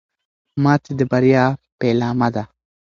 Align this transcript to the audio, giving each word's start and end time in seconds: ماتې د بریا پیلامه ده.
ماتې 0.63 0.91
د 0.99 1.01
بریا 1.11 1.45
پیلامه 1.79 2.27
ده. 2.35 2.43